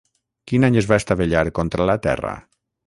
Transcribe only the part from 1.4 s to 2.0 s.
contra